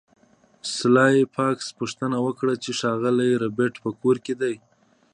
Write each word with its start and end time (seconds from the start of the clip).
سلای 0.75 1.15
فاکس 1.33 1.67
پوښتنه 1.79 2.17
وکړه 2.25 2.53
چې 2.63 2.69
ښاغلی 2.79 3.31
ربیټ 3.43 3.73
په 3.83 3.89
کور 3.99 4.17
کې 4.25 4.33
دی 4.41 4.55